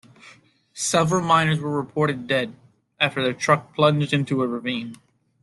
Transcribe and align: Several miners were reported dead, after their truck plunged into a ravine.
Several 0.73 1.21
miners 1.21 1.59
were 1.59 1.69
reported 1.69 2.25
dead, 2.25 2.55
after 2.99 3.21
their 3.23 3.33
truck 3.35 3.75
plunged 3.75 4.13
into 4.13 4.41
a 4.41 4.47
ravine. 4.47 4.95